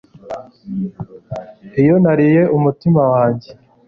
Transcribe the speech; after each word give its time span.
iyo 1.81 1.95
nariye 2.03 2.43
umutima 2.57 3.01
wanjye 3.13 3.49